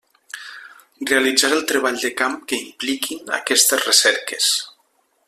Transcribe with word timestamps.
Realitzar 1.09 1.51
el 1.57 1.61
treball 1.73 2.01
de 2.05 2.11
camp 2.23 2.39
que 2.53 2.61
impliquin 2.65 3.33
aquestes 3.41 3.87
recerques. 3.87 4.53